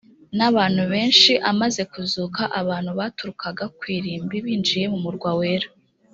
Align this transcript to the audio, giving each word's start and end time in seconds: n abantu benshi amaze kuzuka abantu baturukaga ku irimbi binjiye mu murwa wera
n 0.37 0.39
abantu 0.49 0.81
benshi 0.93 1.31
amaze 1.51 1.81
kuzuka 1.91 2.41
abantu 2.59 2.91
baturukaga 2.99 3.65
ku 3.77 3.83
irimbi 3.97 4.37
binjiye 4.45 4.85
mu 4.93 4.99
murwa 5.05 5.31
wera 5.41 5.69